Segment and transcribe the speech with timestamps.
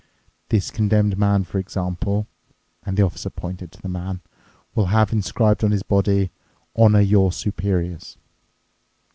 [0.49, 2.25] This Condemned Man, for example,"
[2.83, 4.21] and the Officer pointed to the man,
[4.73, 6.31] "will have inscribed on his body,
[6.75, 8.17] 'Honour your superiors.